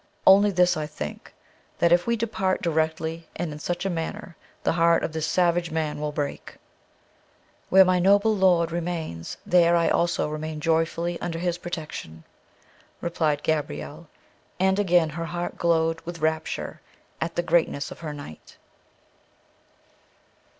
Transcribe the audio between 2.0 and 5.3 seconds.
we depart directly and in such a manner, the heart of this